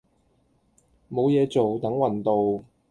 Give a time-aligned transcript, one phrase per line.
[1.11, 2.65] 冇嘢做等運到